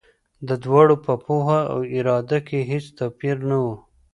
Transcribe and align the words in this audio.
د 0.47 0.49
دواړو 0.63 0.95
په 1.05 1.13
پوهه 1.25 1.59
او 1.73 1.79
اراده 1.97 2.39
کې 2.47 2.59
هېڅ 2.71 2.85
توپیر 2.97 3.37
نه 3.49 3.57
و. 3.63 3.65